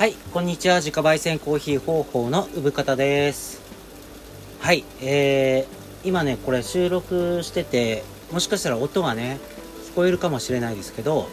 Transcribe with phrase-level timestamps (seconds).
[0.00, 0.76] はい、こんにちは。
[0.76, 3.60] 自家焙煎コーヒー方法の産方です。
[4.58, 8.02] はい、えー、今ね、これ収録してて、
[8.32, 9.38] もしかしたら音がね、
[9.90, 11.28] 聞こえるかもしれないですけど、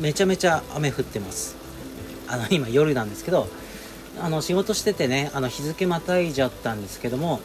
[0.00, 1.56] めちゃめちゃ雨降ってます。
[2.28, 3.48] あの、今夜なんですけど、
[4.22, 7.40] あの、仕事しててね、あの、日付またいじゃったんですけども、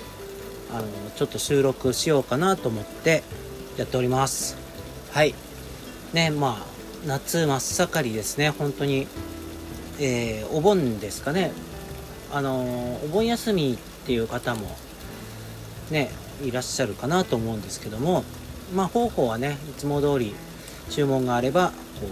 [0.72, 0.84] あの、
[1.16, 3.24] ちょっと収録しようかなと思って
[3.78, 4.58] やっております。
[5.10, 5.34] はい。
[6.14, 9.08] ね、まあ、夏真っ盛りですね、本当に。
[10.00, 11.52] えーお盆ですかね、
[12.32, 14.68] あのお盆休みっていう方も
[15.90, 16.10] ね
[16.44, 18.24] いらっしゃるかなと思うんですけども
[18.76, 20.36] まあ方法はねいつも通り
[20.90, 22.08] 注文があればこ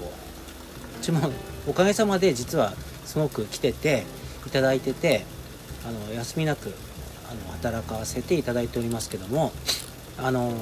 [0.99, 1.31] う注文
[1.67, 2.73] おかげさまで実は
[3.05, 4.03] すごく来てて
[4.47, 5.25] いただいてて
[5.85, 6.73] あの休みなく
[7.29, 9.51] あの働かせていただいておりますけども
[10.17, 10.53] あの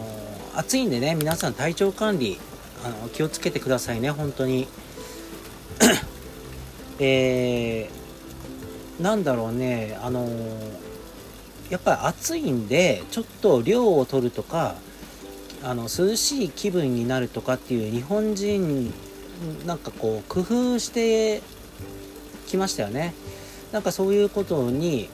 [0.55, 2.40] 暑いんでね皆さん体調管理
[2.84, 4.67] あの気をつけてくださいね本当に。
[7.04, 8.02] えー
[9.02, 10.30] なんだろうねあの
[11.71, 14.76] やっぱり暑いんでちょっと量を取るとか
[15.63, 18.93] あの涼しい気分になるとかっていう日本人
[19.66, 21.41] なんかこう工夫して
[22.48, 23.13] きましたよね。
[23.71, 25.10] なんかそういうことに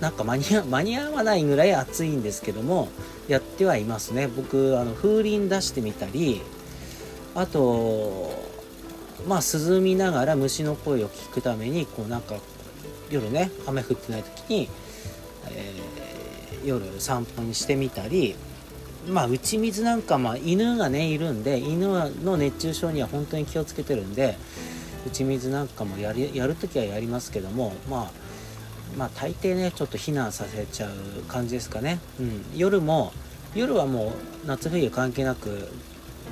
[0.00, 2.88] なんか間に合間に合わないぐらい暑いんですけども
[3.28, 4.26] やってはいますね。
[4.26, 6.40] 僕あの風鈴出してみたり
[7.36, 8.47] あと
[9.26, 12.36] まあ涼みながら虫の声を聞くためにこうなんか
[13.10, 14.68] 夜ね雨降ってない時に、
[15.50, 15.88] えー
[16.64, 18.36] 夜散歩にしてみたり
[19.08, 24.36] まあ打ち水なんかまあ犬がねいるんで犬の熱中症には本当に気をつけてるんで
[25.06, 28.10] 打ち水なんかもやりやる時はやりますけどもまあ
[28.96, 33.12] まあ大抵ねちょっと避難させちゃう感じですかね、うん、夜も
[33.54, 34.12] 夜はも
[34.44, 35.68] う夏冬関係なく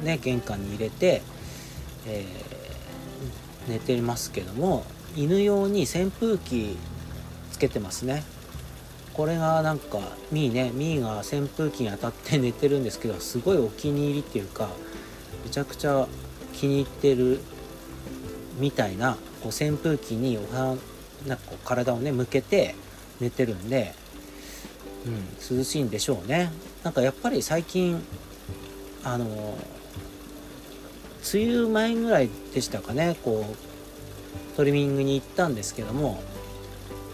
[0.02, 1.22] ね玄関に入れて、
[2.06, 2.55] えー
[3.68, 4.84] 寝てますけども
[5.16, 6.76] 犬用に扇風機
[7.50, 8.22] つけてますね。
[9.14, 9.98] これがなんか
[10.30, 14.68] ミーねミーが扇風機に当たって寝てるんですけどすごいお気に入りっていうか
[15.42, 16.06] めちゃくちゃ
[16.52, 17.40] 気に入ってる
[18.58, 20.76] みたいなこう扇風機におは
[21.26, 22.74] なんかこう体をね向けて
[23.18, 23.94] 寝てるんで、
[25.06, 26.52] うん、涼しいんでしょうね。
[26.84, 28.02] なんかやっぱり最近
[29.02, 29.56] あの
[31.34, 36.22] 梅雨前ぐらいでしたかねこうトリミングに行ったんですけども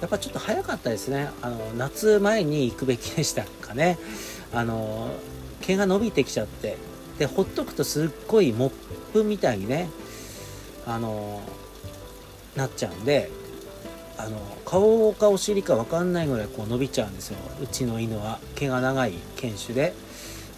[0.01, 1.31] やっぱちょっと早かったですね。
[1.43, 3.99] あの夏前に行くべきでしたかね。
[4.53, 5.11] あの
[5.61, 6.77] 毛が伸びてきちゃって。
[7.19, 8.73] でほっとくとすっごいモッ
[9.13, 9.89] プみたいにね
[10.87, 11.41] あの
[12.57, 13.31] なっちゃうんで
[14.19, 17.39] あの顔かお尻か分かんないぐらいこう伸びちゃうんですよ。
[17.63, 18.41] うちの犬は。
[18.57, 19.95] 毛が長い犬種で。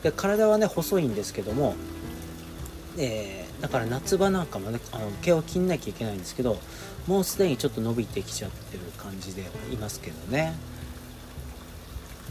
[0.03, 1.75] で体はね細いんですけども
[2.97, 6.59] えーだから夏場なんかもねあの毛を切んなきゃいけないんですけど
[7.07, 9.41] もうすでにちょっと伸びてきちゃってる感じで
[9.73, 10.53] いますけどね。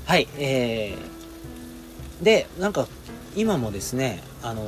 [0.05, 2.87] はいえー、でなんか
[3.35, 4.67] 今もですねあのー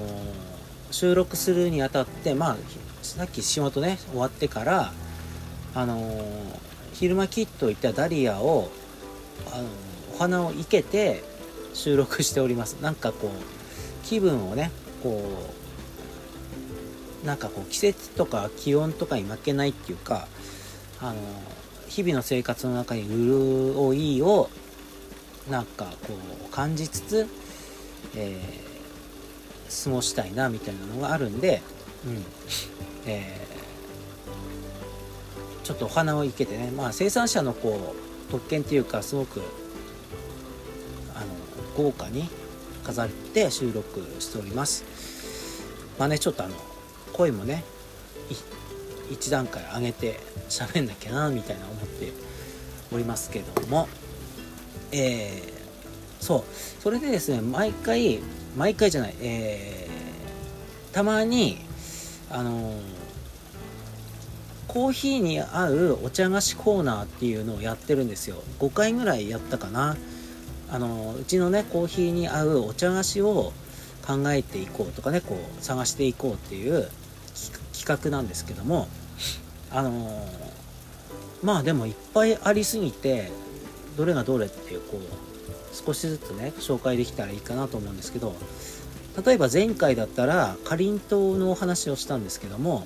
[0.89, 2.57] 収録するにあたってまあ
[3.03, 4.91] さっき仕事ね終わってから
[5.75, 6.23] あのー
[6.93, 8.71] 昼間切っといたダリアを、
[9.53, 9.67] あの
[10.15, 11.25] お花を生けて
[11.73, 12.77] 収録しております。
[12.81, 14.71] なんかこう気分をね
[15.03, 15.21] こ
[15.61, 15.64] う
[17.25, 20.27] なんかこう季節とか気温とかに負けないっていうか
[21.01, 21.15] あの
[21.87, 24.49] 日々の生活の中に潤いを
[25.49, 26.13] なんかこ
[26.47, 27.27] う感じつつ、
[28.15, 28.65] えー
[29.83, 31.61] 過ごしたいなみたいなのがあるんで、
[32.05, 32.23] うん。
[33.05, 33.45] えー
[35.65, 37.95] ちょっとお花を生けてね、まあ、生産者のこ
[38.29, 39.41] う特権っていうかすごく
[41.15, 41.25] あの
[41.75, 42.29] 豪華に
[42.83, 44.85] 飾って収録しております。
[45.97, 46.53] まあねちょっとあの
[47.15, 47.63] 声もね
[49.11, 52.11] 一段階上げて喋んなきゃなみたいな思って
[52.91, 53.87] おりますけども。
[54.91, 55.55] えー
[56.23, 56.43] そう。
[56.81, 58.19] それでですね毎回
[58.57, 61.57] 毎回じゃないえーたまに
[62.31, 62.81] あのー
[64.67, 68.43] コーヒーに合うお茶菓子コーナーっていうのをやってるんですよ。
[68.59, 69.95] 5回ぐらいやったかな。
[70.69, 73.53] あのうちのねコーヒーに合うお茶菓子を
[74.05, 76.89] 考えていこうとかねこう探していこうっていう
[77.85, 78.87] 企画なんですけども
[79.71, 80.27] あの
[81.43, 83.29] まあでもいっぱいありすぎて
[83.97, 88.35] どれがどれっていうこう少しずつね紹介できたらいいかなと思うんですけど
[89.23, 92.85] 例えば前回だったらかりんとうのお話をしたんですけども、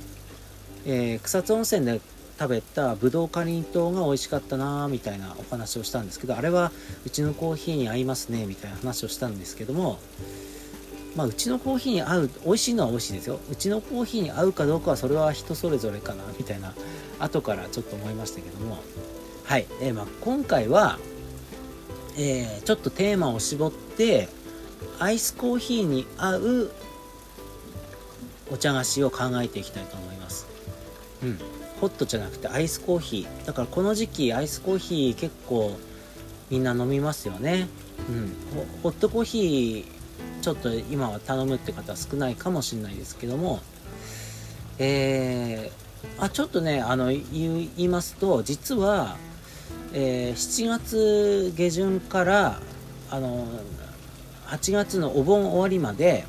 [0.86, 2.02] えー草津温泉で
[2.40, 6.72] 食べたぶどうかりんとうが美味しかったなみたいなお話をしたんですけどあれは
[7.06, 10.00] うちのコーヒーに合いますねみたいな話をしたんですけども
[11.16, 13.40] まあうちのコーヒーに合う美味しいのは美味しいですよ。
[13.52, 16.74] うちのコーヒーに合うかどうかはそれは人それぞれかなみたいな
[17.20, 18.78] 後からちょっと思いましたけども。
[19.46, 21.00] はい、えー、まあ、今回は、
[22.16, 24.30] えー、ちょっとテーマを絞って
[25.00, 26.72] アイスコーヒーに合う
[28.52, 30.46] お茶菓子を考えていきたいと思います。
[31.24, 31.40] うん。
[31.82, 33.46] ホットじゃなくてアイスコーヒー。
[33.48, 35.78] だからこの時期アイスコーヒー結構
[36.52, 37.68] みんな飲みますよね。
[38.08, 38.36] うん。
[38.84, 39.99] ホットコーヒー
[40.42, 43.60] ちょっと今は頼むって方は少ないかもしれないですけども。
[44.82, 49.18] えー、あちょっとねあの言いますと実は、
[49.94, 52.60] えー、7月下旬から
[53.12, 53.46] あの
[54.48, 56.26] 8月のお盆終わりまで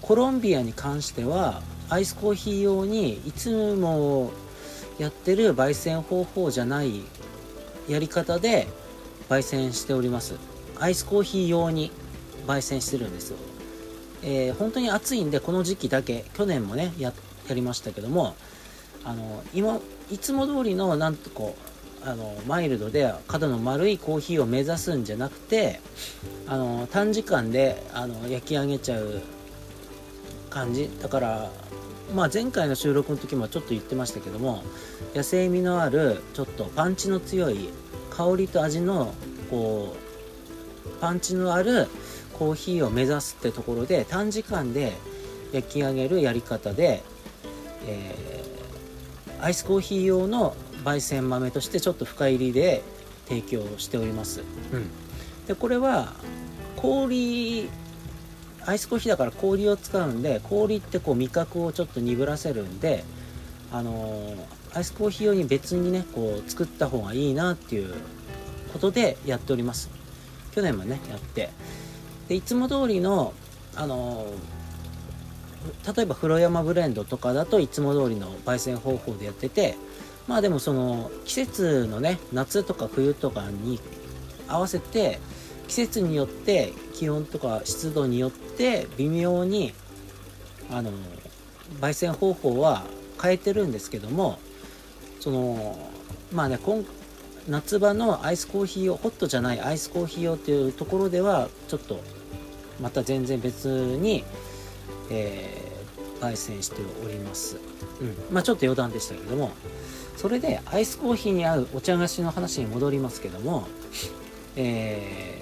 [0.00, 4.30] コロンビアに関してはアイスコーヒー用にいつも
[4.98, 7.02] やってる焙煎方法じゃない
[7.88, 8.68] やり方で
[9.28, 10.34] 焙煎しております。
[10.78, 11.90] アイスコーヒー用に。
[12.46, 13.36] 焙煎してるんですよ、
[14.22, 17.12] えー、本当に暑いんでこの時期だけ去年もねや
[17.48, 18.34] やりましたけども
[19.04, 19.78] あの今
[20.10, 21.56] いつも通りのなんとこ
[22.04, 25.80] うあのマイルドで角の丸いコーヒーを目指すんじゃなくて
[26.46, 29.22] あの短時間であの焼き上げちゃう
[30.50, 30.88] 感じ。
[31.02, 31.50] だから
[32.14, 34.62] まあ、前回の収録の時もちょっと言ってましたけども
[35.14, 37.68] 野生味のあるちょっとパンチの強い
[38.10, 39.12] 香りと味の
[39.50, 39.96] こ
[40.86, 41.88] うパンチのある
[42.38, 44.92] コーヒーを目指すってところで短時間で
[45.52, 47.02] 焼き上げるやり方で、
[47.86, 50.54] えー、アイスコーヒー用の
[50.84, 52.82] 焙煎豆としてちょっと深入りで
[53.28, 54.42] 提供しております、
[54.72, 54.88] うん、
[55.46, 56.12] でこれは
[56.76, 57.68] 氷
[58.66, 63.04] アイスコーヒーだから氷を使うんで氷ってこう味覚をちょっと鈍らせるんで
[63.72, 64.36] あのー、
[64.74, 67.94] アイスコーヒー用に別にねこう作った方がいいなっていう
[68.72, 69.90] ことでやっております。
[70.52, 71.50] 去年もねやって
[72.28, 73.32] でいつも通りの
[73.76, 74.26] あの、
[75.94, 79.76] 例えば風呂山ブレンドとかだといつも通りの焙煎方法でやってて
[80.26, 83.80] まあでもその季節のね夏とか冬とかに
[84.48, 85.18] 合わせて
[85.68, 89.72] 季節によって気温とか湿度によって微妙に
[90.70, 90.90] あの
[91.80, 92.84] 焙煎方法は
[93.20, 94.38] 変えてるんですけども
[95.20, 95.90] その
[96.32, 96.84] まあね今
[97.48, 102.00] 夏場のアイスコーヒー用ホットじゃないアイスコーヒー用っていうところではちょっと
[102.80, 104.24] また全然別に、
[105.10, 107.56] えー、焙煎しております、
[108.00, 108.16] うん。
[108.32, 109.52] まあ、ちょっと余談でしたけども
[110.16, 113.66] それでアイスコーヒーに合うお茶菓子の話に戻りますけども、
[114.56, 115.36] えー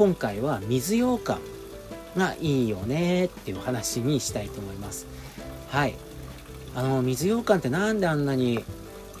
[0.00, 1.38] 今回は水羊羹
[2.16, 5.06] がいいよねっていう話にしたいと思います。
[5.68, 5.94] はい。
[6.74, 8.64] あの水羊羹ってなんであんなに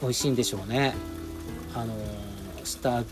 [0.00, 0.94] 美味しいんでしょうね。
[1.74, 1.94] あの
[2.64, 3.04] 舌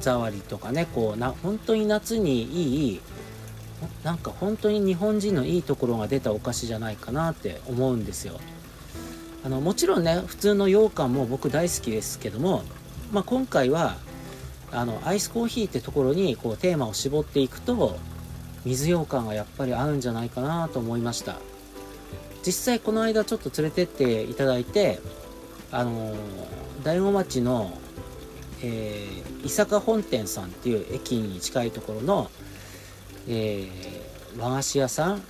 [0.00, 3.00] 触りとかねこうな本当に夏にいい
[4.04, 8.38] なんか本当に日本人のいいところが出たお菓子じゃないかなって思うんですよ。
[9.42, 12.62] あのもちろんね普通の羊羹も僕大好きですけども、
[13.10, 13.96] まあ、今回は
[14.70, 17.96] あのアイスコーヒーってところにこうテーマを絞っていくと
[18.66, 21.36] 水羊羹がやっぱり合うんじゃないかなと思いました。
[22.44, 25.00] 実際この間ちょっと連れてっていただいて
[25.72, 26.14] あの
[26.82, 27.78] 大子町の、
[28.62, 32.30] えー、伊坂本店さんっていう駅に近いところの、
[33.28, 35.22] えー、和菓子屋さん、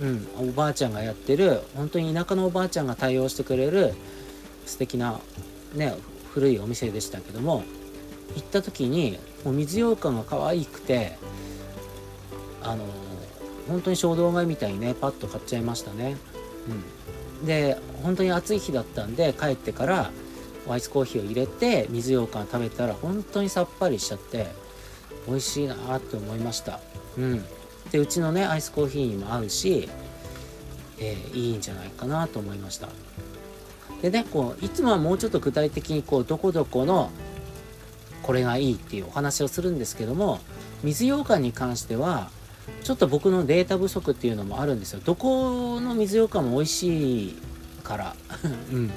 [0.00, 3.94] うん、おばあちゃんがやってる本当に田舎のおばあちゃんが対応してくれる
[4.66, 5.20] 素敵な
[5.74, 5.94] ね
[6.34, 7.62] 古いお店でしたけども
[8.34, 11.18] 行った時にもう水羊羹が可愛くて
[12.62, 12.84] あの
[13.68, 16.16] 本当に衝動買いみたいにねパッと買っちゃいましたね、
[17.40, 20.10] うん、で本当に暑い日だったんで帰ってから
[20.68, 24.46] アイスコーヒーを入れて水羊羹食べたら本当にさっぱりしちゃって
[25.26, 26.80] 美味しいなって思いました。
[27.18, 27.44] うん。
[27.90, 29.88] でうちのねアイスコーヒーにも合うし、
[30.98, 32.88] えー、いいんじゃないかなと思いました。
[34.00, 37.10] でねこういつもはもうちょっと具体的にこうどこどこの
[38.22, 40.40] これがいいっていうお話をするんですけども
[40.82, 42.30] 水羊羹に関しては
[42.82, 45.00] ちょっと僕のデータ不足っていうのもあるんですよ。
[45.04, 47.36] どこの水羊羹も美味しい
[47.82, 48.16] から。
[48.72, 48.90] うん。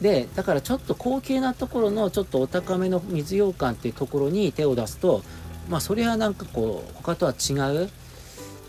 [0.00, 5.22] でだからちょっと高級なところのちょっとお高めの水羊羹っていうところに手を出すと
[5.68, 7.90] まあそれはなんかこう他とは違う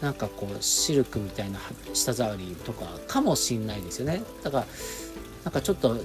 [0.01, 1.59] なんかこうシルクみたいな
[1.93, 4.21] 舌触りとかかもしんないですよね。
[4.43, 4.65] だから
[5.45, 5.97] なんかちょっと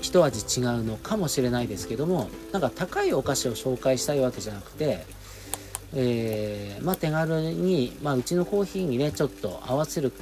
[0.00, 5.04] 一味違うのかもしれないですけどもなんか高いお菓子を紹介したいわけじゃなくて、
[5.94, 10.12] えー、まあ、手軽に、まあ、うちのコーヒーにねちょっと合わせる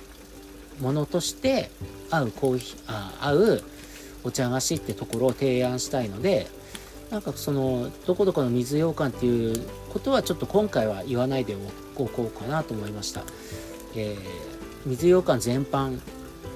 [0.80, 1.70] ものとして
[2.10, 3.64] 合うコーヒーあ合う
[4.26, 6.49] お茶菓子ってところを提案したいので
[7.11, 9.54] なんかそのどこどこの水羊羹っていう
[9.92, 11.56] ことはちょっと今回は言わないで
[11.95, 13.23] おこうかなと思いました、
[13.95, 14.18] えー、
[14.85, 16.00] 水羊羹全般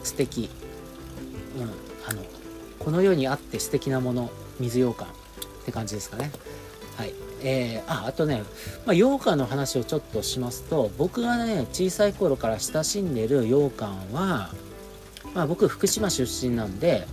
[0.02, 0.50] 素敵。
[1.56, 1.62] うん
[2.08, 2.22] あの
[2.78, 5.10] この世にあって素敵なもの水羊羹っ
[5.66, 6.32] て感じですかね。
[6.96, 7.12] はい。
[7.42, 8.42] えー、ああとね、
[8.86, 14.50] まあ、羊羹の話をちょっとしますと僕がね小さい頃から親しんでる羊羹は、
[15.34, 17.06] まあ、僕福島出身なんで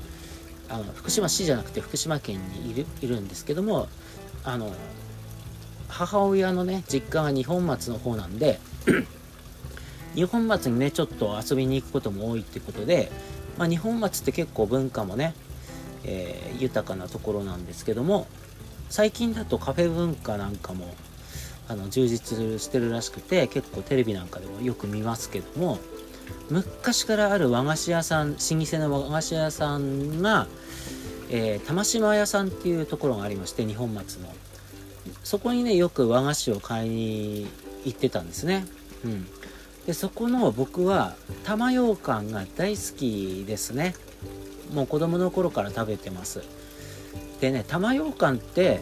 [0.69, 3.87] あの福島市じゃなくて福島県にいるいるんですけども
[4.43, 4.73] あの
[5.87, 8.59] 母親のね実家が二本松の方なんで
[10.15, 13.11] 二本松にねちょっと遊びに行くことも多いってことで、
[13.57, 15.33] まあ、二本松って結構文化もね、
[16.03, 18.27] えー、豊かなところなんですけども
[18.89, 20.93] 最近だとカフェ文化なんかも
[21.67, 25.79] あの充実してるらしくて結構テレビなんかでもよく見ますけども
[26.49, 30.47] 昔からある和菓子屋さん老舗の和菓子屋さんが、
[31.29, 34.33] えー、玉島屋さんっていうところがありまして二本松の。
[35.23, 37.47] そこにねよく和菓子を買いに
[37.85, 38.65] 行ってたんですね。
[39.03, 39.27] うん。
[39.85, 43.95] でそこの僕は玉羊羹が大好きですね。
[44.73, 46.41] もう子供の頃から食べてます。
[47.39, 48.81] でね玉羊羹って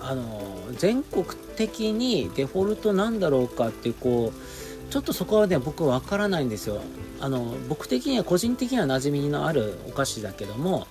[0.00, 0.40] あの
[0.76, 1.24] 全国
[1.56, 4.45] 的にデフォルトなんだろうかってこう
[4.90, 6.80] ちょっとそこはね僕わからないんですよ。
[7.20, 10.86] あの僕的には個人的には馴染みのあるお菓子だけども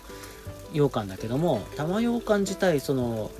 [0.74, 3.32] 羊羹だけども玉羊羹自体その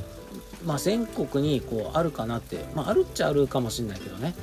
[0.66, 4.36] まあ全国にこうあるかなってまああるっちゃあるかもしれないけどね。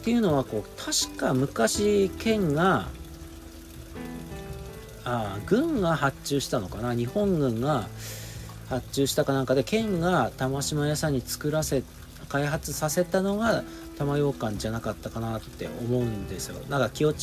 [0.00, 2.88] っていうのはこう確か昔県が
[5.04, 6.94] あ軍が発注したのかな？
[6.94, 7.88] 日本軍が
[8.68, 11.82] 発注したかなんかで県が玉島屋さんに作らせ
[12.30, 13.64] 開発させたのが
[13.98, 16.64] 玉羊羹じゃなかったかなって思うんですよ。
[16.68, 17.16] なんか記憶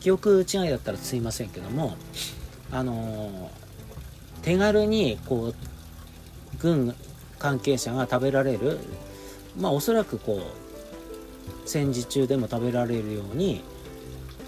[0.00, 1.96] 記憶違いだったらすいませんけども
[2.70, 5.54] あのー、手軽にこう
[6.60, 6.94] 軍
[7.38, 8.78] 関係者が食べられる
[9.58, 10.68] まあおそらくこう
[11.68, 13.62] 戦時中でも食べられるように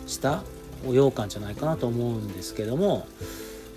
[0.06, 0.42] した
[0.86, 3.06] お羊羹じゃないかなと思うんですけども、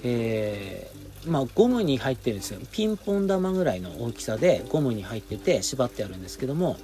[0.04, 0.90] え、
[1.28, 2.60] まあゴムに入ってるんですよ。
[2.72, 6.78] ピンポン玉ぐらいの大きさでゴムに入ってて縛ってあるんですけども、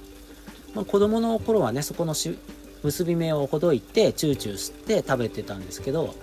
[0.74, 2.38] まあ、子供の頃はねそこのし
[2.82, 6.14] 結び目をほどいてチューチュー吸って食べてたんですけど、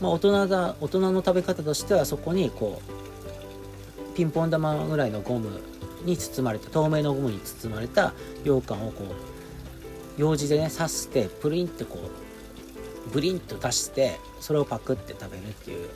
[0.00, 2.82] まあ、大人だ大人の食べ方としてはそこにこ
[4.12, 5.60] うピンポン玉ぐらいのゴム
[6.04, 8.12] に包まれた透明のゴムに包まれた
[8.44, 11.98] 羊羹をこう用紙でね刺してプリンってこ
[13.06, 15.88] うブリンと出してそれをパクって食べるっていう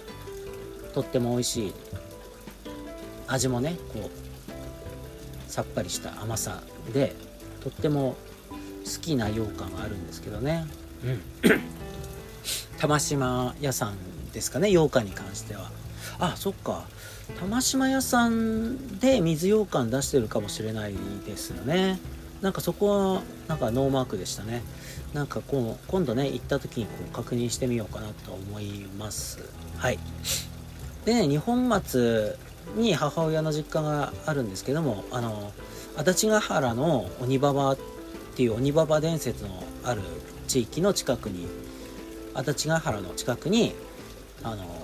[0.93, 1.73] とっても美味しい。
[3.27, 7.15] 味もねこうさっぱりした甘さで
[7.61, 8.17] とっても
[8.85, 10.67] 好きな羊羹があるんですけどね。
[11.05, 11.23] うん。
[12.79, 13.97] 玉島屋さん
[14.33, 15.71] ですかね羊羹に関しては。
[16.19, 16.85] あそっか。
[17.39, 20.95] 玉島屋さんで水羊羹出してるかもしれない
[21.27, 21.99] ですよね。
[22.41, 24.63] なんかそこはなんかノーマークでしたね。
[25.15, 29.39] なんかこう今度ね行った時にこう確認してみようかなと思います。
[29.77, 29.99] はい。
[31.05, 32.37] でね二本松
[32.77, 35.53] に母親の実家があるんですけどもあの
[35.97, 37.79] 足立ヶ原の鬼ババっ
[38.35, 39.51] ていう鬼ババ伝説の
[39.85, 40.01] ある
[40.49, 41.47] 地域の近くに
[42.35, 43.75] 足立ヶ原の近くに
[44.43, 44.83] あの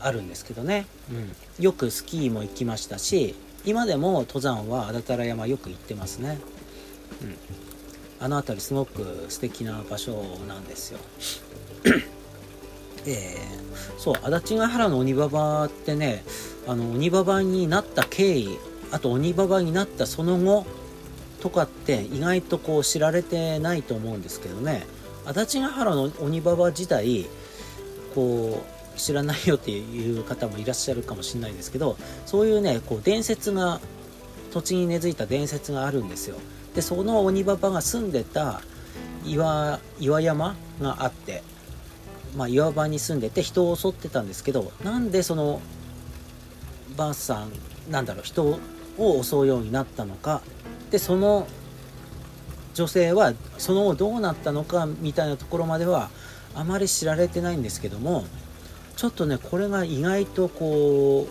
[0.00, 6.38] あるんですけどね、うん、よくスキーも行きましたし今でも登山は安達太良山よく行ってますね、
[7.22, 7.36] うん、
[8.20, 10.98] あの辺りすごく素敵な場所なんですよ
[13.06, 16.24] えー、そう足立ヶ原の鬼ババってね
[16.66, 18.58] あの鬼ババになった経緯
[18.90, 20.66] あと鬼ババになったその後
[21.40, 24.86] とかって意外とこう知られてないと思うんですけどね。
[25.26, 27.26] 足立ヶ原の鬼ババ自体
[28.14, 33.80] こう知らないよっていう方もいらっしゃるかもしれないですけどそういうねこう伝説が
[34.52, 36.36] 土地に根付いた伝説があるんですよ。
[36.74, 38.60] でその鬼ババが住んでた
[39.24, 41.42] 岩岩山があって、
[42.36, 45.60] まあ、岩場に住んでて人を襲ってたんですけどなんでその
[46.96, 47.52] ばあさん
[47.90, 48.58] なんだろう人
[48.98, 50.42] を襲うようになったのか。
[50.90, 51.48] でその
[52.74, 56.10] 女性はその後どうなったのかみたいなところまでは
[56.54, 58.24] あまり知られてないんですけども
[58.96, 61.26] ちょっとねこれが意外とこ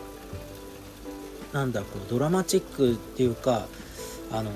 [1.53, 3.67] うなんだこうドラマチックっていうか
[4.31, 4.49] あの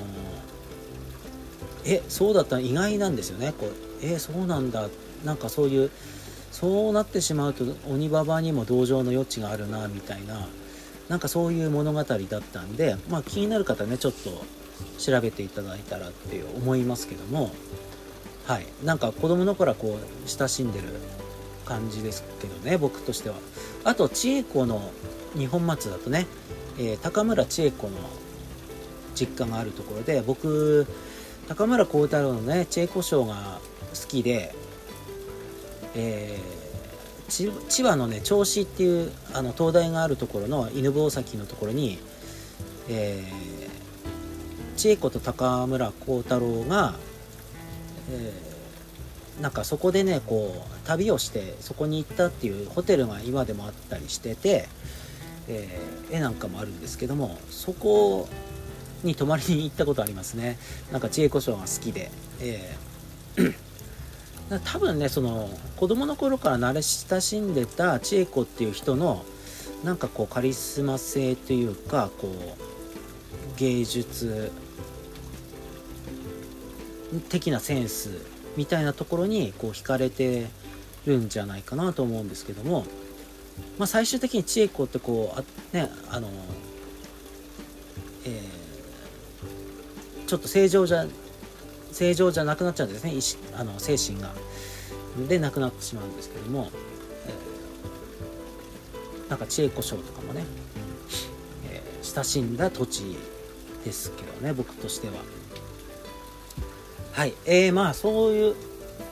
[1.86, 3.53] えそうだった意外なんですよね。
[3.53, 4.89] こうえそうなんだ。
[5.24, 5.91] なんかそういう
[6.51, 10.48] そうなってしまうと鬼ババにも同情の余地があるなみたいな
[11.08, 14.44] なんかそういう物語だったんで、まあ、気になる方ねちょっと
[15.00, 17.51] 調べていただいたらって思いますけども
[18.50, 18.65] はい。
[18.84, 20.88] なんか子供の頃はこう親しんでる
[21.65, 23.36] 感じですけどね僕としては。
[23.84, 24.91] あと千恵子の
[25.36, 26.25] 二本松だとね、
[26.79, 27.94] えー、高村千恵子の
[29.13, 30.88] 実家があるところで僕
[31.48, 33.60] 高村光太郎のねチェーコショーが
[33.94, 34.56] 好きで、
[35.96, 42.00] えー、千葉のね銚子っていうあの灯台があるところの犬吠埼のところに、
[42.89, 46.96] えー、千恵子と高村光太郎が、
[48.12, 54.67] えー、なんかそこでねこう旅をしてそこに行ったっていうホテルが今でもあったりしてて、
[55.48, 58.27] えー、絵なんかもあるんですけどもそこ
[59.03, 60.58] に泊まりに行ったことありますね。
[60.91, 63.68] なんか知恵子賞が好きで、えー
[64.58, 69.24] 多分ねその子供の頃から慣れ親しんでた千恵子っていう人の
[69.84, 74.51] なんかこうカリスマ性というかこう芸術
[77.29, 78.25] 的なセンス
[78.58, 80.48] みたいなところにこう惹かれて
[81.06, 82.86] るんじゃないかなと思うんですけども、
[83.77, 85.44] まあ、最終的に千恵子ってこうあ
[85.77, 86.27] ねあの
[88.25, 88.60] えー
[90.29, 91.08] ちょっと正常じゃ
[91.91, 93.13] 正常じゃなくなっちゃうんですね。
[93.13, 93.19] 意
[93.55, 94.34] あの精神が。
[95.27, 96.72] で亡くなってしまうんですけども、
[97.27, 100.46] えー、なんか知恵子賞とかもね、
[101.69, 103.17] えー、親しんだ土地
[103.84, 105.13] ですけどね僕としては。
[107.12, 107.34] はい。
[107.46, 108.55] えー、まあそういう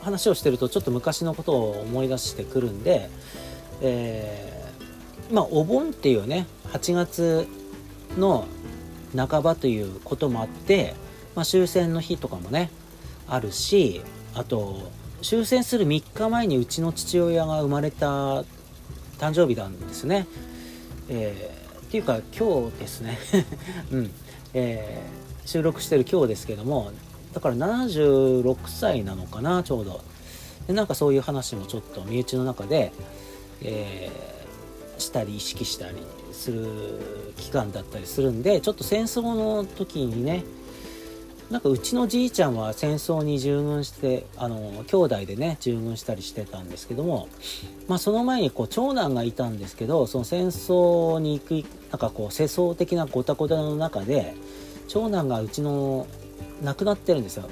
[0.02, 3.10] 話をしてるとちょっと昔のことを思い出してくるんで。
[3.82, 7.48] えー、まあお盆っていうね8月
[8.18, 8.48] の
[9.16, 10.96] 半ばということもあって
[11.38, 12.72] まあ、終戦の日とかもね
[13.28, 14.02] あるし
[14.34, 14.92] あと
[15.22, 18.42] 終戦する3日前にうちの父親が生まれた
[19.20, 20.28] 誕生日なんですね。
[21.10, 23.18] えー、っていうか今日ですね、
[23.92, 24.12] うん。
[24.54, 26.92] えー、収録してる今日ですけども
[27.34, 30.02] だから76歳なのかなちょうど。
[30.66, 32.92] でなんかそういう話もちょっと身内の中で、
[33.62, 35.96] えー、したり意識したり
[36.32, 36.68] する
[37.38, 40.44] 期間だったりするんでちょっと戦争の時にね
[41.50, 47.30] なんかうちのじいちゃんは戦争に従軍してあの兄弟でね従軍したりしてたんですけども、
[47.88, 54.36] まあ、その前にこう長男がいたんですけどその戦争に行くなんかこう世相的なごたごたの中で
[54.90, 56.06] 長男がうちの
[56.64, 57.50] 亡くなってるんですよ。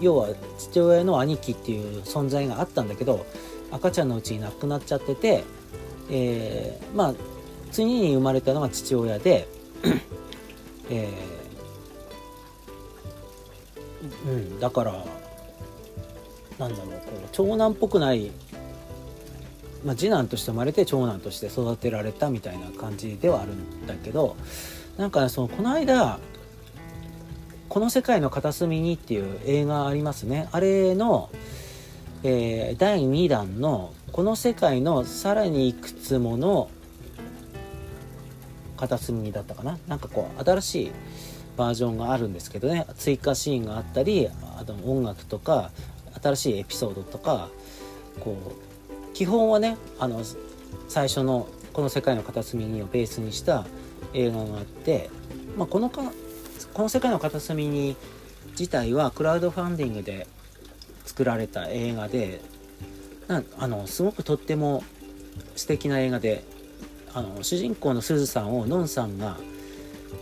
[0.00, 3.26] 要は父親の兄貴っていう存在があったんだけど
[3.72, 5.42] 赤ちゃんのうちに亡くなっちゃってて、
[6.10, 7.14] えー、まあ
[7.72, 9.48] 次に生まれたのが父親で、
[10.90, 11.37] えー
[14.26, 15.04] うん、だから
[16.58, 18.30] なんだろうこう長男っぽくない、
[19.84, 24.36] まあ、次男として生まれて長男として育てられたみたいな感じではあるんだけど
[24.96, 26.18] なんかそのこの間
[27.68, 30.48] 「この世界の片隅に」っていう映画ありますね。
[30.52, 31.30] あれの、
[32.24, 36.70] えー、第2弾の「この世界のさらにいくつもの
[38.76, 39.78] 片隅に」だったかな。
[39.86, 40.92] なんかこう新しい
[41.58, 42.86] バージョンがあるんですけどね。
[42.96, 45.70] 追加シーンがあったりあと音楽とか
[46.22, 47.48] 新しいエピソードとか
[48.20, 48.36] こ
[48.92, 50.22] う基本はねあの
[50.88, 53.66] 最初の「この世界の片隅に」をベースにした
[54.14, 55.10] 映画があって、
[55.56, 56.02] まあ、このか
[56.72, 57.96] この世界の片隅に
[58.50, 60.26] 自体はクラウドファンディングで
[61.04, 62.40] 作られた映画で
[63.26, 64.84] なあのすごくとっても
[65.56, 66.44] 素敵な映画で
[67.14, 69.38] あの主人公のすずさんをのんさんが、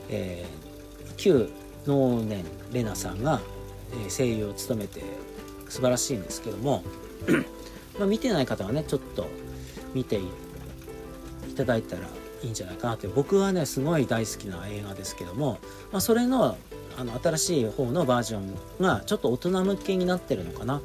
[0.09, 0.46] え
[1.27, 1.51] 旧
[1.87, 3.41] 能年玲奈さんが
[4.09, 5.03] 声優を務めて
[5.69, 6.85] 素晴らしいんですけども
[7.99, 9.27] まあ見てない方はねちょっと
[9.93, 10.23] 見てい
[11.57, 12.03] ただいたら
[12.43, 15.59] いいんじゃないかなと僕はねすごい大好きな映画ですけども、
[15.91, 16.57] まあ、それの
[16.99, 20.81] あの新しい方のバージョンがちょっと大人向けになってるのかな、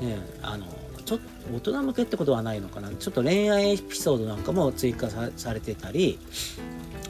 [0.00, 0.66] ね、あの
[1.04, 2.90] ちょっと大人向けってことはないのかな。
[2.90, 6.20] ちょっと恋愛エピソードなんかも追加されてたり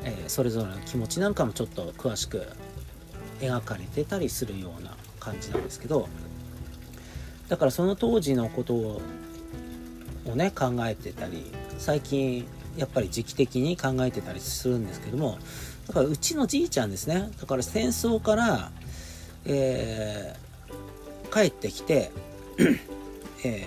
[0.04, 2.46] えー、それぞれの気持ちなんかもちょっと詳しく
[3.40, 6.08] 描かれてたりするような感じなんですけど
[7.48, 9.02] だからその当時のことを
[10.36, 11.44] ね考えてたり
[11.78, 15.38] 最近やっぱり時期的に考えてたりするんですけども
[15.88, 18.70] だからうちのじいちゃんですねだから戦争から、
[19.44, 22.12] えー、帰ってきて、
[23.44, 23.66] え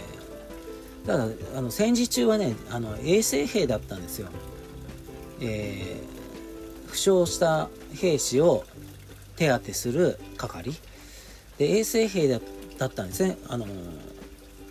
[1.04, 4.30] ー、ただあの戦時中はねあの衛生兵だったんですよ。
[5.41, 6.12] えー
[6.93, 8.63] 負傷した兵士を
[9.36, 10.71] 手当てする係。
[11.58, 12.38] で衛生兵だ
[12.86, 13.38] ったんですね。
[13.47, 13.65] あの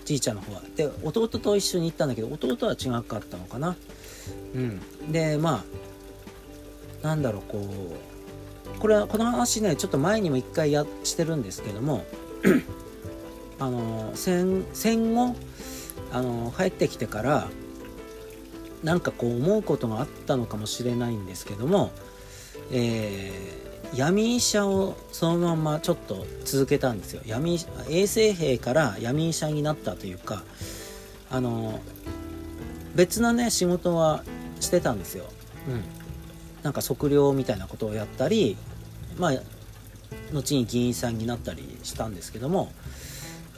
[0.04, 0.62] じいちゃんの方は。
[0.76, 3.76] で弟と一緒に行ったんだけど弟は違かったのかな。
[4.54, 4.80] うん。
[5.10, 5.64] でま
[7.02, 12.04] あなんだろうこうこれはこの話ねちょっと前にも一回やしてるんですけども
[13.58, 15.34] あの戦戦後
[16.12, 17.48] あの帰ってきてから
[18.84, 21.90] なんかこう思うことがあったのかもしれないんですけども
[22.72, 23.30] え
[23.94, 27.20] 闇医者をそのままちょっと続けたんですよ。
[27.26, 27.58] 闇
[27.90, 30.42] 衛生兵から闇医者になったというか
[31.30, 31.80] あの
[32.94, 34.22] 別なね仕事は
[34.60, 35.24] してたんですよ、
[35.68, 35.82] うん、
[36.62, 38.56] なんか測量みたいなことをやったり
[39.18, 39.32] まあ
[40.32, 42.70] 後に議員さんになったりしたんですけども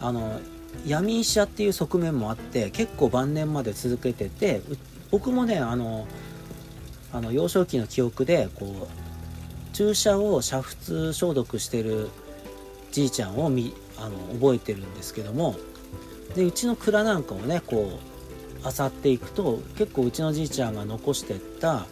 [0.01, 0.41] あの
[0.87, 4.63] 闇医者っていう側面もあって結構晩年まで続けてて
[5.11, 6.07] 僕もねあの
[7.13, 9.04] あの幼少期の記憶でこう
[9.75, 12.09] 注射を煮沸消毒してる
[12.93, 15.57] じいちゃんをみあの覚えてるんですけども
[16.35, 18.15] でうちの蔵なんかをねこう
[18.65, 21.87] 漁っていくと結構うちのじいちゃんが残してった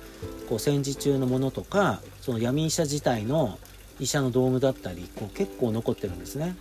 [0.48, 3.58] こう戦時中のものとかその闇医者自体の
[3.98, 6.56] 医者の道具だったりこう結構残ってるんですね。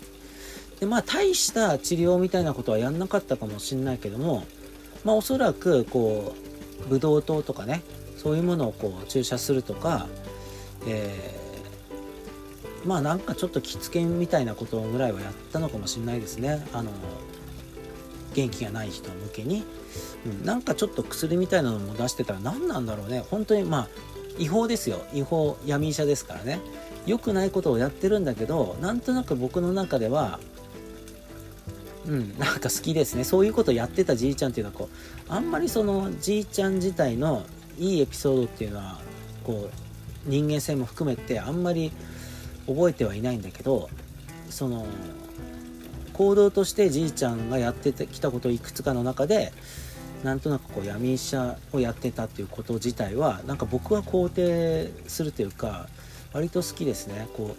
[0.79, 4.43] でまあ大した治療みたいなことはやんなかったかもしんないけども
[5.03, 6.33] まあおそらくこ
[6.85, 7.83] うブドウ糖とかね
[8.17, 10.07] そういうものをこう注射するとか、
[10.87, 16.65] えー、まあなんかちょっと着付けみたいなことぐらいはやったのかもしれないですね。
[16.73, 16.91] あの
[18.33, 19.65] 元気がない人向けに、
[20.25, 23.23] うん、なんかちょっと薬みたいなのも出してたら何なんだろうね。
[23.29, 23.87] 本当にまあ
[24.39, 25.01] 違法ですよ。
[25.13, 26.59] 違法闇医者ですからね。
[27.05, 30.39] 良くないことをやってるんだけどなんとなく僕の中では
[32.07, 33.23] うん、なんか好きですね。
[33.23, 34.89] そういうことやってたじいちゃんっていうのはこ
[35.29, 37.45] うあんまりそのじいちゃん自体の
[37.77, 38.99] いいエピソードっていうのは
[39.43, 39.90] こう
[40.25, 41.91] 人間性も含めてあんまり
[42.67, 43.89] 覚えてはいないんだけど
[44.49, 44.85] その
[46.13, 49.53] 行動としてじいちゃんがやってきたこといくつかの中で
[50.23, 55.87] なんとなくこう闇医者をやってたっていうこと自体はなんか僕は肯定するというか
[56.33, 57.27] 割と好きですね。
[57.35, 57.55] こ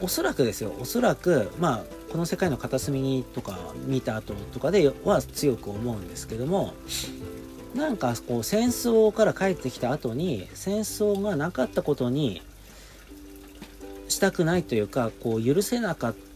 [0.00, 0.72] うおそらくですよ。
[0.80, 6.74] おそらくまあこの世界の片隅にとか見た後とかでは強く思うんですけども
[7.74, 12.42] なんかこう戦争から帰ってきた後に戦争がなかったことに
[14.08, 16.30] したくないというかこう許せなかった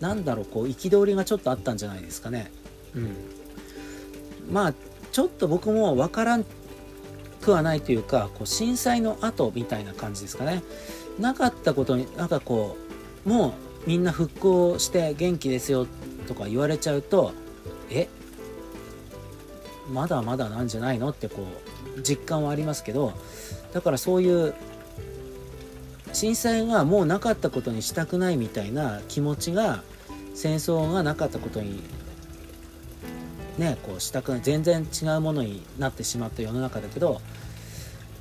[0.00, 2.50] なんだろうこう憤りがちょっとあったんじゃないですかね。
[2.94, 3.16] うん、
[4.50, 4.74] まあ
[5.12, 6.44] ちょっと僕も分からん
[7.40, 10.62] くはないというかこう震災の後みたいな感じですかね。
[11.18, 12.76] なかったことになんかこ
[13.24, 13.52] うもう
[13.86, 15.86] みんな復興して元気ですよ
[16.26, 17.32] とか言われちゃうと
[17.88, 18.08] え？
[19.90, 21.46] まだまだなんじゃないのってこ
[21.96, 23.12] う実感はありますけど
[23.72, 24.54] だからそういう
[26.12, 29.82] 震災がもうなかったことにしたくないみたいな気持ちが
[30.34, 31.82] 戦争がなかったことに
[33.58, 37.20] ねこうしたくない全然違うものになってしまった世の中だけど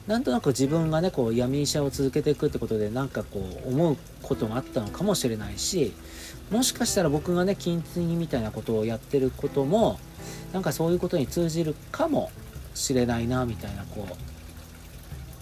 [0.08, 5.94] なんとなく自分がねこう闇医者を続けていくってことでなんかこう思うことがあったのかもしれないし
[6.52, 10.00] もしかしたら僕がね金継ぎみたいなことをやってることも
[10.52, 12.32] なんかそういうことに通じるかも
[12.76, 14.08] しれないなみたいなこ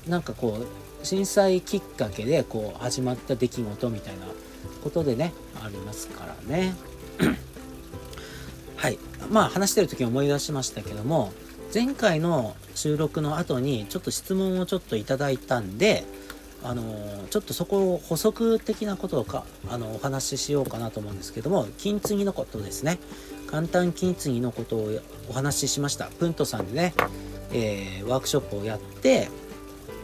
[0.07, 4.25] うなんかこう震災きっかけでこう始まった出来事みたいな
[4.83, 5.33] ことでね
[5.63, 6.73] ありますからね。
[8.77, 8.97] はい。
[9.29, 11.31] まあ話してる時思い出しましたけども
[11.73, 16.03] 前回の収録の後にちょっと質問をちょっといただいたんで
[16.63, 16.83] あの
[17.29, 22.99] ちょっとそこを補足的なことをかあのお話ししようかなと思うんですけども金継ぎのことですね。
[23.47, 24.89] 簡単金継ぎのことを
[25.29, 26.05] お話ししました。
[26.05, 26.93] プントさんでね、
[27.51, 29.29] えー、ワークショップをやって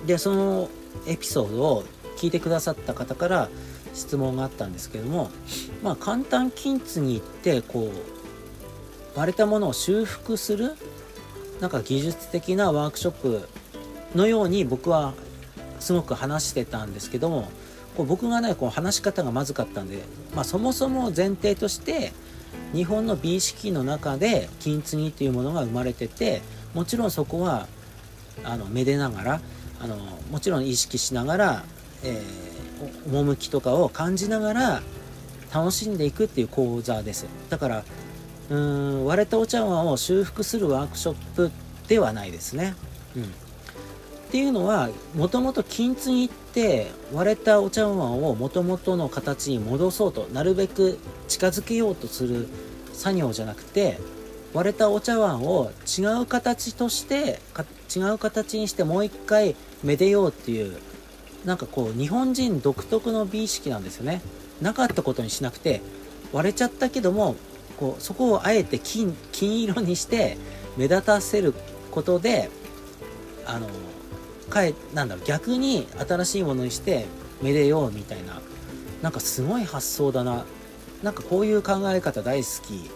[0.06, 0.70] でその
[1.08, 1.84] エピソードを
[2.18, 3.50] 聞いてくださった方から
[3.94, 5.30] 質問があったんですけども
[5.84, 7.92] まあ簡単金継ぎってこ
[9.16, 10.76] う割れたものを修復する
[11.60, 13.50] なんか技術的なワークショップ
[14.16, 15.14] のように僕は
[15.80, 17.50] すごく話してたんですけども
[17.96, 20.04] こう僕がねこう話し方がまずかったんで、
[20.36, 22.14] まあ、そもそも前提として
[22.74, 26.42] 日本の美意識の中で金継ぎというものが生まれてて
[26.74, 27.68] もちろんそこは
[28.44, 29.42] あのめでながら
[29.80, 29.96] あの
[30.32, 31.64] もちろん意識しながら、
[32.04, 34.82] えー、趣とかを感じながら
[35.54, 37.26] 楽しんでいくっていう講座です。
[37.50, 37.84] だから
[38.50, 41.52] うーん割れたお茶碗を修復するワークショップ
[41.88, 42.76] ではないですね、
[43.16, 43.34] うん、
[44.28, 52.50] っていうのはもともと金継ぎって割れたお茶碗をもともとの形に戻そうとなるべく近づけようとする
[52.92, 54.00] 作業じゃなくて
[54.54, 57.40] 割れたお茶碗を違う形として
[57.96, 60.78] 違う形にしてもう一回めでようっていう
[61.46, 64.22] なんかこう日本人独特の美意識なんですよね。
[64.62, 65.82] なかったことにしなくて
[66.34, 67.36] 割れちゃったけども
[67.78, 70.38] こうそこをあえて金金色にして
[70.76, 71.54] 目立たせる
[71.92, 72.50] ことで
[73.46, 73.70] あの
[74.50, 77.06] かえなんだろう逆に新しいものにして
[77.42, 78.42] めでようみたいな
[79.02, 80.46] なんかすごい発想だな。
[81.04, 82.90] なんかこういう考え方大好き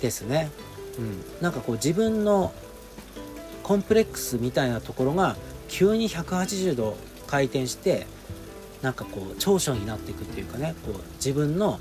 [0.00, 0.50] ですね。
[0.98, 1.24] うん。
[1.40, 2.52] なんかこう自分の
[3.62, 5.36] コンプレックスみたいなところが
[5.68, 6.96] 急に180度
[7.28, 8.06] 回転して
[8.82, 10.74] なんかこう長所になっていくっていうかね。
[10.84, 11.78] こう自分の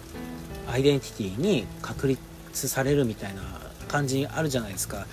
[0.71, 3.41] アイデンティティに確立されるみたいな
[3.87, 5.07] 感じあるじゃないですか。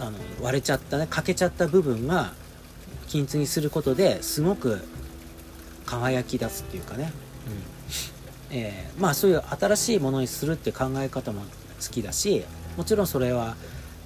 [0.00, 2.32] あの割れちゃったね欠けちゃった部分が
[3.08, 4.80] 均一にすることですごく
[5.86, 7.12] 輝き出すっていうかね、
[8.50, 8.56] うん。
[8.56, 11.46] えー、まあそういう新しいものにするって考え方も好
[11.90, 12.44] きだし
[12.76, 13.56] もちろんそれは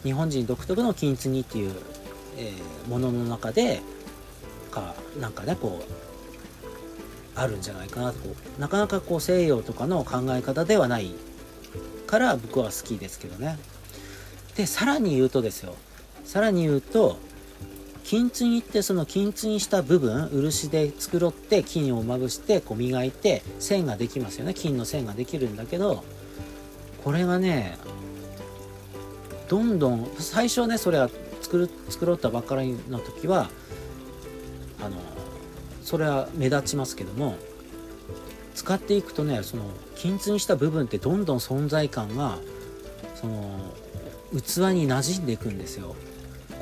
[0.02, 1.72] 日本人独特の均一にっていう、
[2.36, 3.80] えー、ものの中で
[4.70, 6.06] かなんかねこう
[7.38, 8.18] あるんじゃないかなと。
[8.58, 11.14] なかなかこう西洋とかの考え方ではない
[12.06, 13.58] から僕は好きですけどね。
[14.56, 15.74] でさらに言うとですよ。
[16.24, 17.18] さらに言うと
[18.06, 24.54] 金継ぎってその金継ぎした部分漆で繕って金をまぶしてこう磨いて線ができますよね。
[24.54, 26.04] 金の線ができるんだけど
[27.02, 27.76] これがね
[29.48, 33.50] どんどん最初ねそれは作る作ろったばっかりの時は
[34.80, 34.98] あの
[35.82, 37.34] それは目立ちますけども
[38.54, 39.64] 使っていくとねその
[39.96, 42.38] 均一にした部分ってどんどん存在感が
[43.16, 43.74] その
[44.30, 45.96] 器に馴染んでいくんですよ。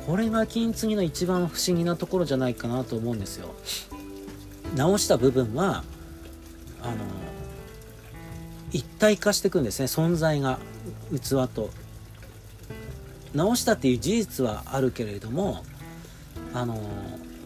[0.05, 3.53] これが金継ぎの一番不思議なところじゃないかなと思うんですよ。
[4.75, 5.83] 直した部分は
[6.81, 6.95] あの
[8.71, 9.85] 一体化していくんですね。
[9.85, 10.59] 存在が
[11.11, 11.69] 器と。
[13.33, 15.65] 直したっていう事実はあるけれども
[16.53, 16.79] あの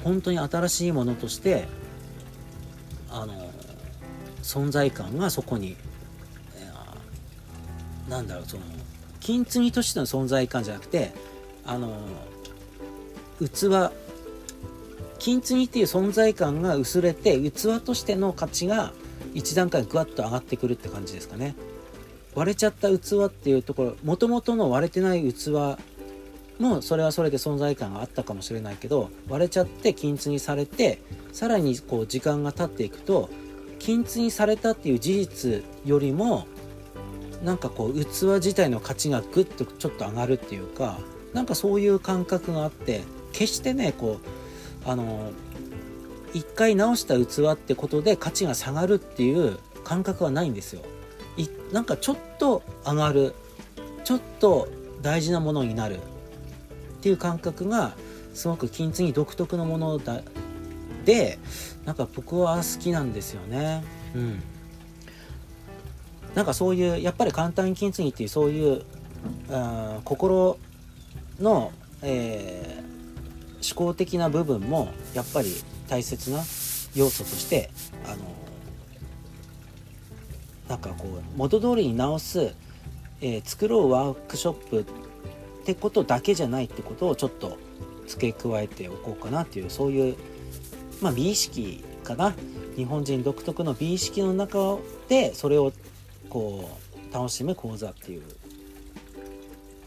[0.03, 1.67] 本当に新しいものとして
[3.09, 3.49] あの
[4.43, 5.75] 存在感がそこに、
[6.55, 8.63] えー、なんだろうその
[9.19, 11.11] 金継ぎとしての存在感じゃなくて
[11.65, 11.97] あの
[13.47, 13.91] 器
[15.19, 18.93] 金継ぎっていう存在感が薄れて器としての価値が
[19.34, 21.56] 一段階グワッと上がってくるって感じですかね。
[22.36, 25.78] 割れちゃった器っていうところもともとの割れてない器
[26.60, 33.30] もそれはそれで存在感があったかもしれないけど割れちゃって金継ぎされてさらにこう時間が経っていくと
[33.80, 36.45] 金継ぎされたっていう事実よりも
[37.43, 40.99] なんかこう器自体の価値がグッとちょっと上がるっていうか
[41.34, 44.19] なんかそういう感覚があって決してねこ
[44.85, 45.31] うあの
[46.33, 50.81] 一回直した器ってことで価値が下がるっていう感覚はないんですよ。
[51.37, 53.33] いなんかちょっと上がる
[54.03, 54.67] ちょっと
[55.01, 55.99] 大事なものになるっ
[57.01, 57.93] ていう感覚が
[58.33, 60.21] すごく金継ぎ独特のものだ
[61.05, 61.39] で
[61.85, 63.83] なんか僕は好きなんですよね。
[64.15, 64.43] うん。
[66.35, 68.83] なんかそういうやっぱり簡単金継ぎっていうそういう
[69.51, 70.57] あ心
[71.39, 72.88] の、えー、
[73.63, 75.53] 思考的な部分もやっぱり
[75.87, 76.39] 大切な
[76.95, 77.69] 要素として
[78.05, 78.17] あの
[80.67, 82.53] なんかこう元通りに直す、
[83.21, 84.85] えー、作ろうワークショップっ
[85.65, 87.57] てことだけじゃないってことをちょっと
[88.07, 90.15] 付け加えておこうかなっていうそういう
[91.01, 92.33] まあ美意識かな。
[92.75, 94.77] 日本人独特の美意識の中
[95.09, 95.73] でそれを
[96.29, 96.69] こ
[97.11, 98.23] う楽しむ講座っていう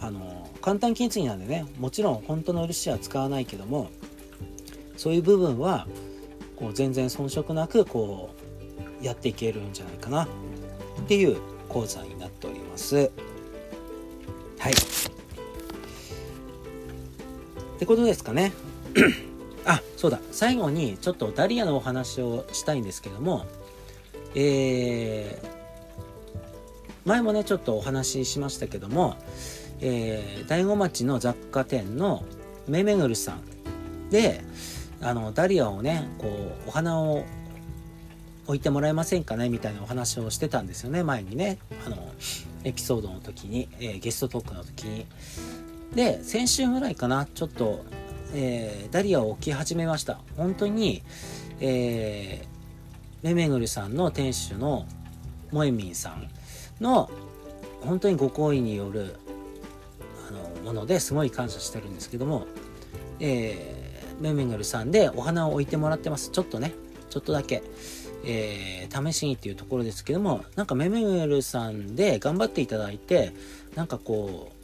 [0.03, 3.91] あの簡単金継ぎなんでねもちろん本当の漆は使わないけども
[4.97, 5.87] そういう部分は
[6.57, 8.35] こう全然遜色なくこ
[9.01, 10.29] うやっていけるんじゃないかなっ
[11.07, 11.39] ていう
[11.69, 13.11] 講座になっております。
[14.59, 14.73] はい。
[14.73, 14.75] っ
[17.79, 18.53] てことですかね。
[19.67, 20.21] あそうだ。
[20.31, 23.47] 最後にちょっとダリアのお話をしたいんですけども
[24.35, 25.49] えー、
[27.05, 29.17] 前もねちょっとお話ししましたけども、
[29.83, 32.25] えー、大子町の雑貨店の
[32.69, 34.41] めめぐるさんで
[35.01, 36.29] あのダリアをねこ
[36.67, 37.25] うお花を
[38.47, 41.59] 置いてもらえませんかねみたいなお話をしてたんですよね前にね。
[41.87, 41.97] あの
[42.65, 45.07] エピソードの時に、えー、ゲストトークの時に。
[45.95, 47.85] で先週ぐらいかなちょっと、
[48.33, 50.21] えー、ダリアを置き始めました。
[50.37, 51.03] 本当に
[51.65, 54.85] えー、めめぐるさんの店主の
[55.53, 56.29] もえみんさん
[56.81, 57.09] の
[57.83, 59.17] 本当にご好意による
[60.63, 62.47] ものですごい感謝してるんですけども、
[63.21, 66.73] えー、めめぐるさんでお花を置いてもらってますちょっとね
[67.11, 67.63] ちょっとだけ、
[68.25, 73.33] えー、試しにっていうところですけどもなんかめめぐるさんで頑張っていただいて
[73.75, 74.63] なんかこう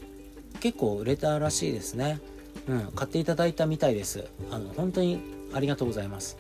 [0.61, 2.21] 結構売れたらしいですね。
[2.69, 4.25] うん、買っていただいたみたいです。
[4.51, 5.21] あの、本当に
[5.55, 6.37] ありがとうございます。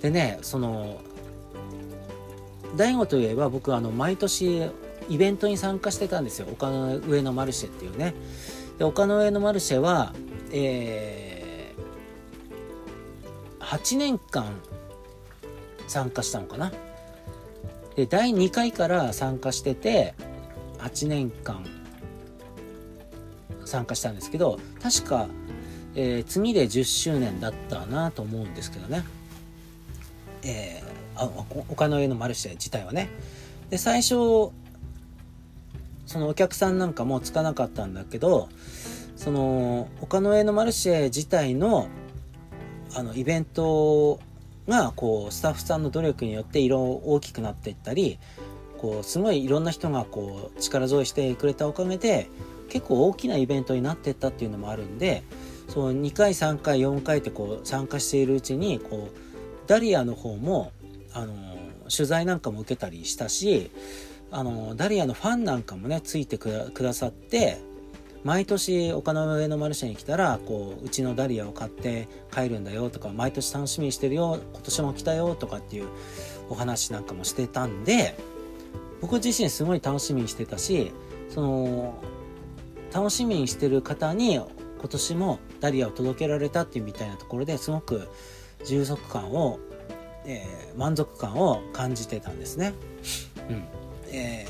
[0.00, 1.00] でね、その、
[2.76, 4.70] 大悟といえば僕あの、毎年
[5.08, 6.46] イベントに参加してたんですよ。
[6.50, 8.14] 丘の上のマルシェっていうね。
[8.78, 10.14] で、丘の上のマルシェは、
[10.50, 14.60] えー、8年間
[15.86, 16.72] 参加したのかな。
[17.96, 20.14] で、第2回から参加してて、
[20.78, 21.64] 8年間
[23.64, 25.26] 参加したんですけど確か、
[25.94, 29.04] えー、次で10周年だったなと思うんですけどね、
[30.42, 30.82] え
[31.16, 31.30] あ
[31.68, 33.08] 丘の上のマルシェ自体はね
[33.70, 34.50] で最初
[36.06, 38.48] そのお客さんなんかもつかなかったんだけど
[39.16, 41.88] その丘の上のマルシェ自体の
[42.96, 44.20] あのイベント
[44.68, 48.18] がこうスタッフさんの努力によって色大きくなっていったり
[48.78, 52.28] こうすごいいろんな人がこう力添えしてくれたおかげで
[52.68, 55.22] 結構大きなイベントになっていったっていうのもあるんで
[55.68, 60.72] そう2回3回4回ってこう参加しているうちにこうダリアの方も
[61.12, 61.34] あの
[61.94, 63.70] 取材なんかも受けたりしたし
[64.34, 67.60] あのダリアのファンなんかもねついてくださって
[68.24, 75.88] 毎年丘の上のマルシェに来たらこううちのダリアを買って帰るんだよとか毎年楽しみにしてるよ今年も来たよとかっていう
[76.48, 78.16] お話なんかもしてたんで
[79.00, 80.90] 僕自身すごい楽しみにしてたし
[81.28, 82.02] その
[82.92, 88.08] 楽しみにしてる方に今年もダリアを届けられたっていうみたいなところですごく
[88.64, 89.60] 充足感を、
[90.26, 92.72] えー、満足感を感じてたんですね。
[93.48, 93.73] うん
[94.14, 94.46] え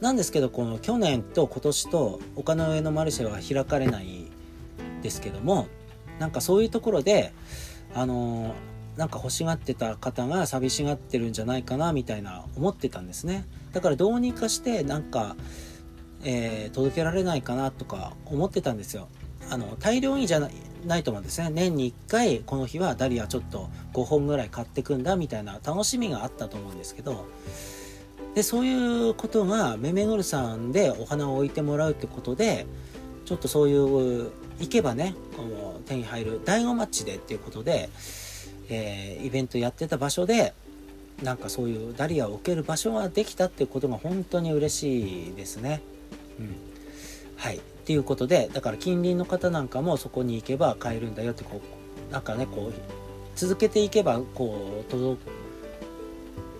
[0.00, 4.26] ー、なんですけどこの去年と今年と丘の上のマルシェは開かれない
[5.02, 5.66] ですけども
[6.18, 7.32] なんかそういうところで
[7.94, 8.54] あの
[8.96, 15.36] なんか欲しがってた方が寂しがってるんじゃないかなみたいな思ってたんですねだからどうにかしてなんか
[16.22, 19.08] えー、届けられないかなとか思ってたんですよ。
[19.50, 20.48] あの大量にじゃ
[20.86, 27.26] ないと思うんですね年に1回この日はダリアちょっと5本ぐらい買ってくんだみたいな楽しみがあったと思うんですけど
[28.34, 32.66] でそういうことがめめぐるさんでお花を置いてもらうってことで
[33.24, 37.88] ちょっとそういう行けばねこの手に入る第5マッチでっていうことで、
[38.68, 40.54] えー、イベントやってた場所で
[41.22, 45.82] なんかそういうダリアを置ける場所ができたっていうことが本当に嬉しいですね。
[46.38, 46.56] うん、
[47.36, 51.60] はいっていうことでだから近隣の方なんかもそこに行けば買えるんだよってこ
[52.08, 52.72] うなんかねこう
[53.34, 55.20] 続けていけばこう届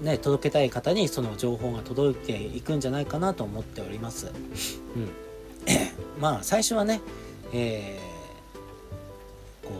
[0.00, 4.32] ね、届けたい方にその情報が届いていくんじゃないかなと思っております。
[4.96, 5.10] うん、
[6.18, 7.00] まあ最初はね、
[7.52, 9.74] えー、こ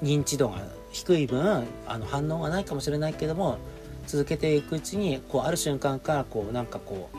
[0.00, 3.58] う認知度が低い分あの反応がないかもしれないけども
[4.06, 7.18] 続けていくうちにこうある瞬間からこうなんかこう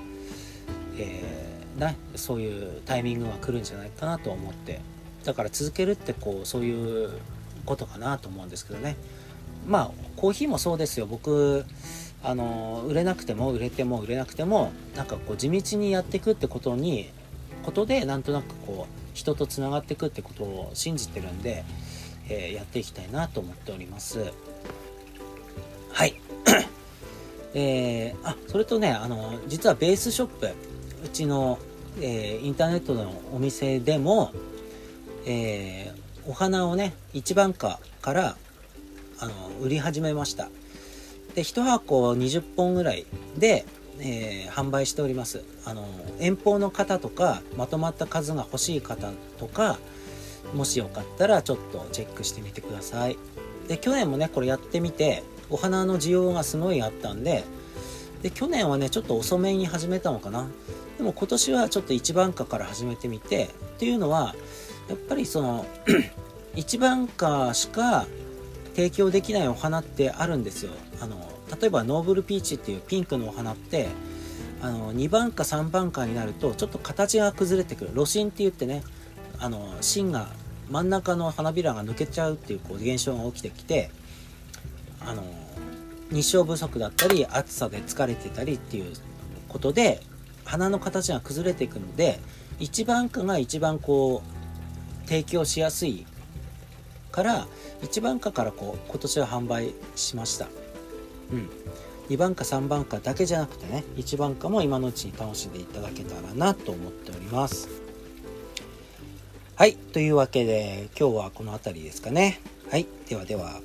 [0.97, 4.79] えー、ね、そういうタイミングが来るんじゃないかなと思って。
[5.23, 7.11] だから続けるってこうそういう
[7.65, 8.95] ことかなと思うんですけどね。
[9.67, 11.05] まあコーヒーもそうですよ。
[11.05, 11.65] 僕
[12.23, 17.09] あの売れなくても売れても売れなくてもなんかこう地道にやっていくってことに
[17.63, 21.63] ことでなんとなくこう人とつながっていくってことを信じてるんで、
[22.29, 24.31] えー、やっていきたいなと思っております。
[25.91, 26.15] はい。
[27.53, 30.47] えー、あそれとねあの実はベースショップ
[31.05, 31.59] うちの、
[32.01, 34.31] えー、インターネットのお店でも、
[35.25, 38.37] えー、お花をね一番花から
[39.23, 40.49] あの売り始めました。
[41.33, 43.05] で1箱20本ぐらい
[43.37, 43.65] で、
[43.99, 45.45] えー、販売しております。
[45.63, 45.87] あの
[46.19, 49.79] 遠方の方とかまとまった数が欲しい方とか
[50.53, 53.17] もしよかったらちょっとチェックしてみてください。
[53.69, 57.45] で去年もねこれやってみてお花の需要がすごいあったんで
[58.23, 60.49] で去年はねちょっと遅めに始めたのかな。
[60.97, 64.35] でも今年はちょっと一番花から始めてみてっていうのは
[64.89, 65.65] やっぱりその
[66.57, 68.05] 一番花しか
[68.75, 70.71] 提供できないお花ってあるんですよ。
[71.01, 71.17] あの
[71.59, 73.87] 例えばノーブルピーチっていうピンクのお花って
[74.61, 77.91] あの2番花3番花になるとちょっと形が崩れてくる。
[77.91, 78.83] 露芯って言ってね
[79.39, 80.27] あの芯が
[80.69, 83.91] 真ん中の花びらが抜けちゃうっていうこう現象が起きてきて
[85.01, 85.23] あの
[86.11, 88.93] 日照不足だったり暑さで疲れてたりっていう
[89.49, 90.01] ことで
[90.45, 92.19] 花の形が崩れていくので
[92.59, 96.05] 一番花が一番こう提供しやすい
[97.13, 97.47] から
[97.83, 100.47] 1番果からこう今年は販売しました、
[101.31, 101.49] うん、
[102.09, 107.69] 2番果3番果だけじゃなくてね1番果も今のうちに楽しんでいただけたらなと思っております。
[109.55, 109.75] はい。
[109.75, 112.41] というわけで今日はこの辺りですかね。
[112.71, 112.87] はい。
[113.07, 113.61] ではでは。